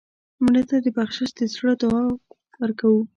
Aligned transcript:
مړه 0.43 0.63
ته 0.69 0.75
د 0.85 0.87
بخشش 0.97 1.29
د 1.37 1.39
زړه 1.53 1.73
دعا 1.81 2.01
ورکوو 2.61 3.01